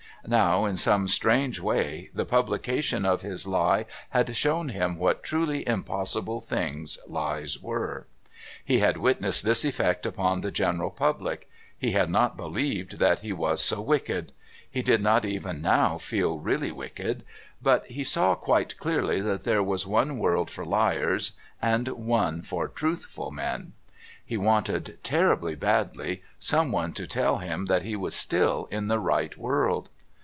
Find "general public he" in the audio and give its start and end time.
10.51-11.93